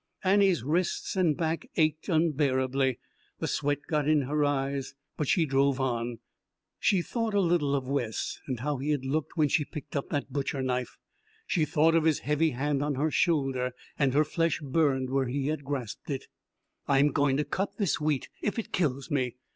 [0.23, 2.97] Annie's wrists and back ached unbearably,
[3.37, 6.17] the sweat got in her eyes, but she drove on.
[6.79, 10.09] She thought a little of Wes, and how he had looked when she picked up
[10.09, 10.97] that butcher knife.
[11.45, 15.49] She thought of his heavy hand on her shoulder, and her flesh burned where he
[15.49, 16.25] had grasped it.
[16.87, 19.35] "I'm going to cut this wheat if it kills me."